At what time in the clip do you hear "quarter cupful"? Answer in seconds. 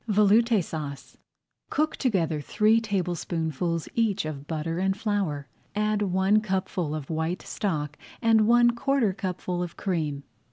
8.71-9.61